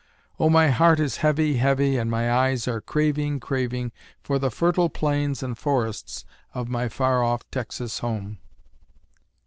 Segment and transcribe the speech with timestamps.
[0.39, 3.91] Oh, my heart is heavy, heavy, and my eyes are craving, craving
[4.23, 8.39] For the fertile plains and forests of my far off Texas home.